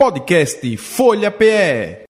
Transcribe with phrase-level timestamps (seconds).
[0.00, 2.04] Podcast Folha PE.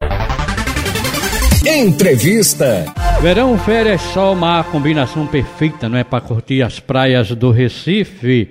[1.67, 2.85] Entrevista.
[3.23, 6.05] Verão, férias, sol, mar, combinação perfeita, não é?
[6.05, 8.51] Para curtir as praias do Recife.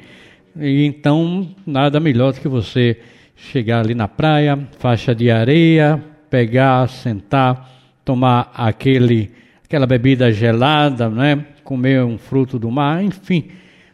[0.60, 3.00] E então, nada melhor do que você
[3.36, 7.70] chegar ali na praia, faixa de areia, pegar, sentar,
[8.04, 9.30] tomar aquele,
[9.64, 11.46] aquela bebida gelada, né?
[11.64, 13.52] Comer um fruto do mar, enfim.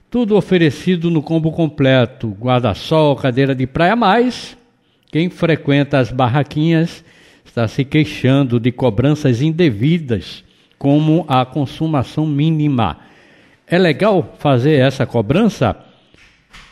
[0.10, 4.55] Tudo oferecido no combo completo: guarda-sol, cadeira de praia, mais
[5.14, 7.05] quem frequenta as barraquinhas
[7.46, 10.43] está se queixando de cobranças indevidas,
[10.75, 12.97] como a consumação mínima.
[13.68, 15.78] É legal fazer essa cobrança?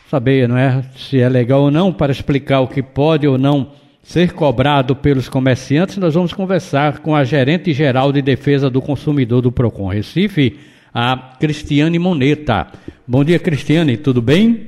[0.08, 0.82] Saber, não é?
[0.96, 3.70] Se é legal ou não, para explicar o que pode ou não
[4.02, 9.40] ser cobrado pelos comerciantes, nós vamos conversar com a gerente geral de defesa do consumidor
[9.40, 10.58] do Procon Recife,
[10.92, 12.66] a Cristiane Moneta.
[13.06, 14.66] Bom dia, Cristiane, tudo bem?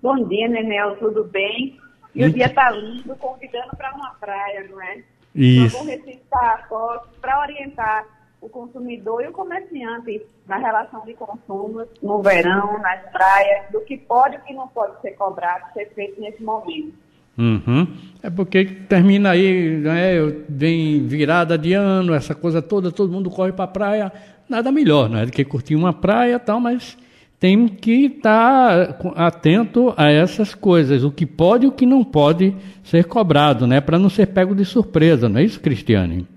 [0.00, 1.79] Bom dia, Nenel, tudo bem?
[2.14, 5.02] E o dia está lindo, convidando para uma praia, não é?
[5.34, 5.76] Isso.
[5.76, 8.04] Então, recitar fotos para orientar
[8.40, 13.96] o consumidor e o comerciante na relação de consumo no verão, nas praias, do que
[13.96, 16.94] pode e o que não pode ser cobrado, ser feito nesse momento.
[17.38, 17.86] Uhum.
[18.22, 20.14] É porque termina aí, né,
[20.48, 24.12] vem virada de ano, essa coisa toda, todo mundo corre para a praia,
[24.48, 26.98] nada melhor, né, do que curtir uma praia e tal, mas
[27.40, 32.04] tem que estar tá atento a essas coisas, o que pode e o que não
[32.04, 33.80] pode ser cobrado, né?
[33.80, 36.28] Para não ser pego de surpresa, não é isso, Cristiane?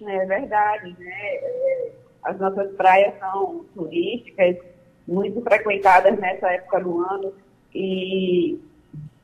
[0.00, 1.10] É verdade, né?
[1.10, 1.90] É,
[2.22, 4.56] as nossas praias são turísticas,
[5.08, 7.32] muito frequentadas nessa época do ano
[7.74, 8.60] e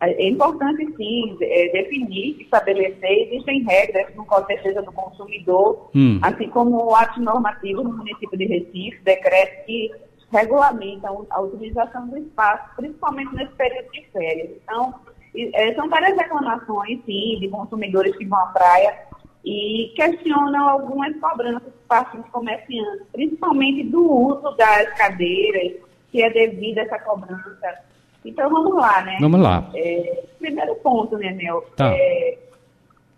[0.01, 6.19] é importante sim é, definir, estabelecer, existem regras no Código de Defesa do Consumidor, hum.
[6.23, 9.91] assim como o ato normativo no município de Recife, decreto que
[10.35, 14.51] regulamentam a utilização do espaço, principalmente nesse período de férias.
[14.63, 14.95] Então,
[15.35, 18.99] é, são várias reclamações, sim, de consumidores que vão à praia
[19.45, 25.81] e questionam algumas cobranças por parte dos comerciantes, principalmente do uso das cadeiras,
[26.11, 27.85] que é devido a essa cobrança.
[28.25, 29.19] Então, vamos lá, né?
[29.21, 29.71] Vamos lá.
[29.75, 31.63] É, primeiro ponto, né, Nel?
[31.77, 31.95] Tá.
[31.95, 32.39] É,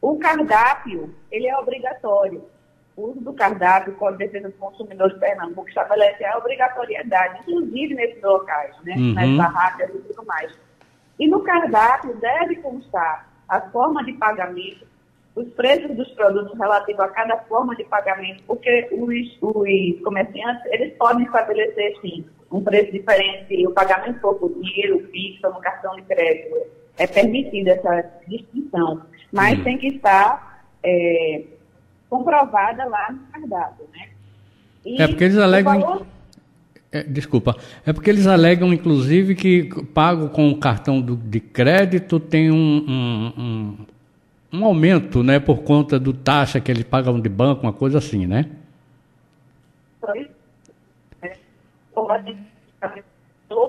[0.02, 2.42] o cardápio, ele é obrigatório
[2.96, 7.94] uso do cardápio, o Código de Defesa do Consumidor de Pernambuco estabelece a obrigatoriedade, inclusive
[7.94, 9.12] nesses locais, né, uhum.
[9.12, 10.52] nas barracas e tudo mais.
[11.18, 14.86] E no cardápio deve constar a forma de pagamento,
[15.34, 20.94] os preços dos produtos relativos a cada forma de pagamento, porque os, os comerciantes, eles
[20.96, 25.94] podem estabelecer, sim, um preço diferente se o pagamento for por dinheiro, fixo, no cartão
[25.96, 26.56] de crédito.
[26.96, 29.64] É permitida essa distinção, mas uhum.
[29.64, 30.64] tem que estar...
[30.82, 31.55] É,
[32.08, 34.08] comprovada lá no cardápio, né?
[34.84, 35.80] E é porque eles alegam...
[35.80, 36.06] Valor...
[36.92, 42.20] É, desculpa, é porque eles alegam, inclusive, que pago com o cartão do, de crédito
[42.20, 47.28] tem um, um, um, um, aumento, né, por conta do taxa que eles pagam de
[47.28, 48.48] banco, uma coisa assim, né?
[50.00, 50.30] Pode
[51.96, 52.06] ou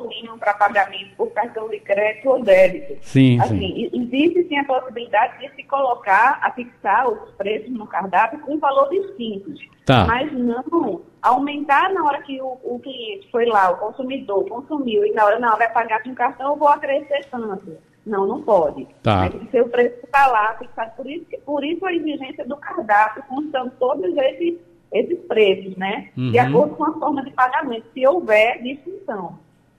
[0.08, 2.98] mínimo para pagamento por cartão de crédito ou débito.
[3.02, 3.90] Sim, assim, sim.
[3.94, 8.90] Existe sim a possibilidade de se colocar, a fixar os preços no cardápio com valor
[8.90, 9.54] distinto.
[9.86, 10.06] Tá.
[10.06, 15.14] Mas não aumentar na hora que o, o, cliente foi lá, o consumidor consumiu, e
[15.14, 17.78] na hora não vai pagar com cartão, eu vou acrescer tanto.
[18.06, 18.88] Não, não pode.
[19.04, 19.30] Tá.
[19.30, 20.96] Tem que ser o preço que está lá fixado.
[20.96, 24.58] Por isso, por isso a exigência do cardápio, constando todos esses,
[24.94, 26.10] esses preços, né?
[26.18, 26.32] Uhum.
[26.32, 29.38] De acordo com a forma de pagamento, se houver distinção.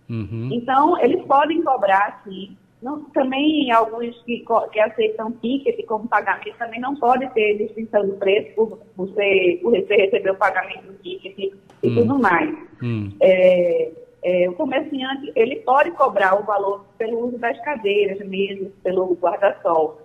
[0.09, 0.49] Uhum.
[0.53, 2.57] Então, eles podem cobrar, sim.
[2.81, 8.13] Não, também alguns que, que aceitam ticket como pagamento também não pode ter distinção de
[8.13, 11.53] preço por, ser, por você receber o pagamento do ticket e,
[11.83, 11.95] hum.
[11.97, 12.57] tudo mais.
[12.81, 13.11] Hum.
[13.21, 13.91] É,
[14.23, 20.01] é, o comerciante ele pode cobrar o valor pelo uso das cadeiras mesmo, pelo guarda-sol.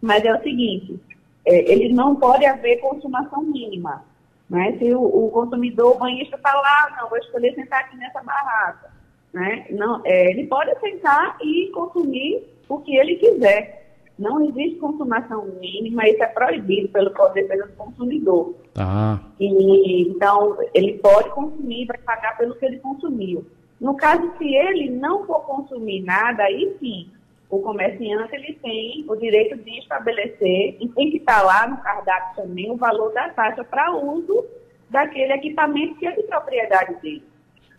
[0.00, 0.98] Mas é o seguinte,
[1.44, 4.02] é, ele não pode haver consumação mínima.
[4.48, 4.74] Né?
[4.78, 8.89] Se o, o consumidor, o banhista está lá, não, vou escolher sentar aqui nessa barraca
[9.32, 9.66] né?
[9.70, 13.80] Não, é, ele pode sentar e consumir o que ele quiser.
[14.18, 18.54] Não existe consumação mínima, isso é proibido pelo Código de Defesa do Consumidor.
[18.74, 19.20] Tá.
[19.40, 23.46] E, então, ele pode consumir, vai pagar pelo que ele consumiu.
[23.80, 27.08] No caso, se ele não for consumir nada, aí sim,
[27.48, 32.44] o comerciante ele tem o direito de estabelecer, e tem que estar lá no cardápio
[32.44, 34.44] também, o valor da taxa para uso
[34.90, 37.29] daquele equipamento que é de propriedade dele.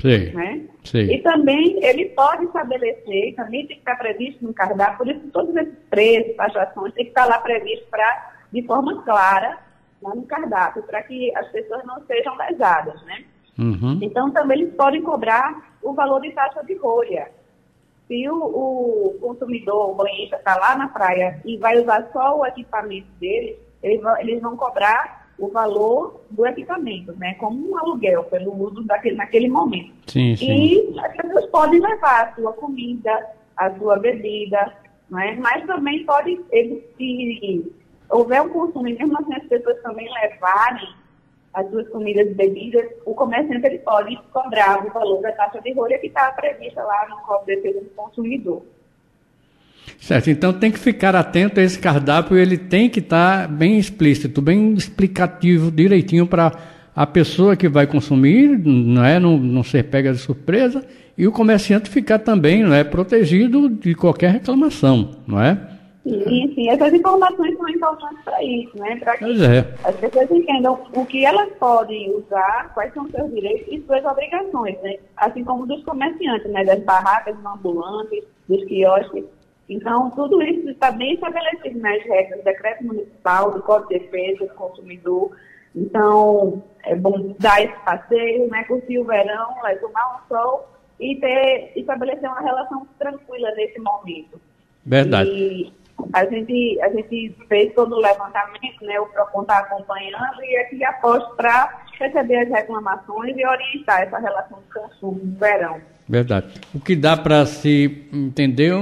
[0.01, 0.33] Sim.
[0.33, 0.61] Né?
[0.83, 1.11] Sim.
[1.11, 5.55] E também ele pode estabelecer, também tem que estar previsto no cardápio, por isso todos
[5.55, 9.59] esses preços, taxações, tem que estar lá previsto pra, de forma clara
[10.01, 13.23] lá no cardápio, para que as pessoas não sejam lesadas, né?
[13.59, 13.99] Uhum.
[14.01, 17.29] Então também eles podem cobrar o valor de taxa de rolha.
[18.07, 22.45] se o, o consumidor, o banhista, está lá na praia e vai usar só o
[22.45, 27.33] equipamento dele, eles vão, eles vão cobrar o valor do equipamento, né?
[27.35, 29.93] Como um aluguel, pelo uso daquele, naquele momento.
[30.07, 30.45] Sim, sim.
[30.45, 34.73] E as pessoas podem levar a sua comida, a sua bebida,
[35.09, 35.37] né?
[35.39, 37.73] mas também pode, ele, se
[38.09, 40.89] houver um consumo, e mesmo assim as pessoas também levarem
[41.53, 45.73] as suas comidas e bebidas, o comerciante ele pode cobrar o valor da taxa de
[45.73, 48.63] rolha que está prevista lá no Código de Defesa do Consumidor.
[49.99, 53.77] Certo, então tem que ficar atento a esse cardápio, ele tem que estar tá bem
[53.77, 56.51] explícito, bem explicativo, direitinho para
[56.95, 60.83] a pessoa que vai consumir, não é, não, não ser pega de surpresa,
[61.17, 65.71] e o comerciante ficar também, não é, protegido de qualquer reclamação, não é?
[66.03, 68.95] Sim, sim, essas informações são importantes para isso, né?
[68.95, 69.73] Para que é.
[69.83, 74.81] as pessoas entendam o que elas podem usar, quais são seus direitos e suas obrigações,
[74.81, 74.95] né?
[75.15, 76.65] Assim como dos comerciantes, né?
[76.65, 79.25] Das barracas, dos ambulantes, dos quiosques.
[79.69, 84.45] Então, tudo isso está bem estabelecido nas regras do decreto municipal, do Código de Defesa
[84.45, 85.31] do Consumidor.
[85.75, 88.63] Então, é bom dar esse passeio, né?
[88.65, 89.75] Curtir o verão, né?
[89.75, 90.67] tomar um sol
[90.99, 94.39] e ter, estabelecer uma relação tranquila nesse momento.
[94.85, 95.29] Verdade.
[95.29, 95.73] E,
[96.13, 98.99] a gente, a gente fez todo o levantamento, né?
[98.99, 104.59] O PROCON está acompanhando e aqui aposto para receber as reclamações e orientar essa relação
[104.59, 105.79] de consumo no verão.
[106.07, 106.47] Verdade.
[106.73, 108.73] O que dá para se entender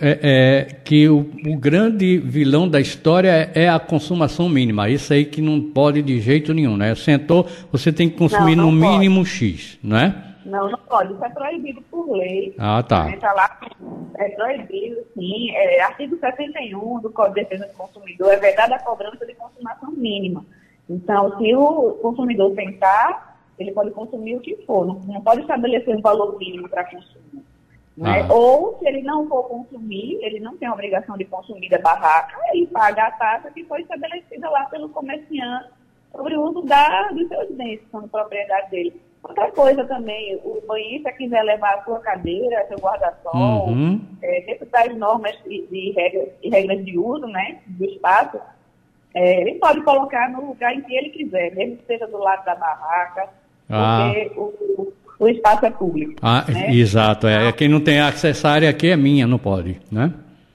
[0.00, 4.88] é, é que o, o, grande vilão da história é a consumação mínima.
[4.88, 6.94] Isso aí que não pode de jeito nenhum, né?
[6.94, 8.98] Sentou, você tem que consumir não, não no pode.
[8.98, 10.32] mínimo X, não é?
[10.44, 11.12] Não, não pode.
[11.12, 12.54] Isso é proibido por lei.
[12.58, 13.16] Ah, tá.
[13.18, 13.60] Tá lá,
[14.16, 15.50] é proibido, sim.
[15.52, 19.90] É, artigo 71 do Código de Defesa do Consumidor é vedada a cobrança de consumação
[19.92, 20.44] mínima.
[20.88, 23.31] Então, se o consumidor tentar,
[23.62, 24.86] ele pode consumir o que for.
[24.86, 27.44] Não, não pode estabelecer um valor mínimo para consumo.
[27.96, 28.22] Né?
[28.22, 28.32] Ah.
[28.32, 32.36] Ou, se ele não for consumir, ele não tem a obrigação de consumir da barraca,
[32.52, 35.70] ele paga a taxa que foi estabelecida lá pelo comerciante
[36.10, 39.00] sobre o uso da, dos seus bens, que são propriedade dele.
[39.22, 44.00] Outra coisa também, o banhista quiser levar a sua cadeira, seu guarda-sol, uhum.
[44.20, 48.40] é, dentro das normas de, de, regras, de regras de uso né, do espaço,
[49.14, 52.44] é, ele pode colocar no lugar em que ele quiser, mesmo que seja do lado
[52.44, 53.28] da barraca,
[53.72, 54.12] ah.
[54.14, 56.14] porque o, o, espaço é público.
[56.22, 56.74] Ah, né?
[56.74, 57.26] exato.
[57.26, 57.50] É.
[57.52, 60.12] Quem não tem acesso à área aqui é minha, não pode, né?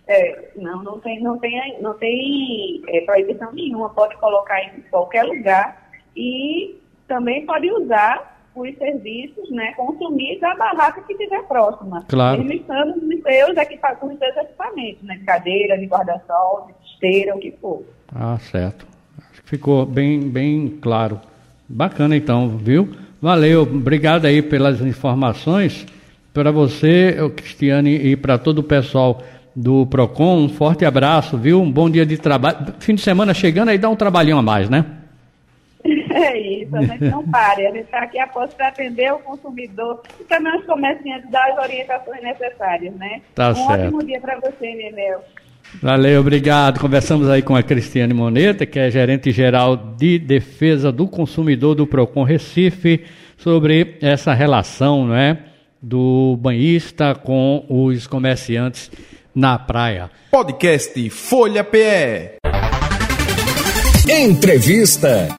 [0.07, 5.23] É, não, não tem, não tem, não tem é, proibição nenhuma, pode colocar em qualquer
[5.23, 6.77] lugar e
[7.07, 12.03] também pode usar os serviços, né, consumir da barraca que estiver próxima.
[12.07, 12.41] Claro.
[12.41, 17.39] Limitando os seus, equipamentos, os seus equipamentos, né, de cadeira, de guarda-sol, de esteira, o
[17.39, 17.83] que for.
[18.13, 18.87] Ah, certo.
[19.45, 21.19] Ficou bem, bem claro.
[21.69, 22.89] Bacana então, viu?
[23.21, 25.85] Valeu, obrigado aí pelas informações.
[26.33, 29.23] Para você, Cristiane, e para todo o pessoal
[29.55, 31.59] do PROCON, um forte abraço, viu?
[31.59, 32.75] Um bom dia de trabalho.
[32.79, 34.85] Fim de semana chegando aí, dá um trabalhinho a mais, né?
[36.17, 37.67] É isso, a gente não pare.
[37.67, 42.23] A gente está aqui após para atender o consumidor e também os comerciantes das orientações
[42.23, 43.21] necessárias, né?
[43.35, 43.71] Tá um certo.
[43.71, 45.23] ótimo dia para você, Nenel.
[45.81, 46.79] Valeu, obrigado.
[46.79, 51.85] Conversamos aí com a Cristiane Moneta, que é gerente geral de defesa do consumidor do
[51.85, 53.03] Procon Recife,
[53.37, 55.37] sobre essa relação, não é,
[55.81, 58.89] do banhista com os comerciantes
[59.35, 60.09] na praia.
[60.31, 62.37] Podcast Folha PE.
[64.09, 65.27] Entrevista.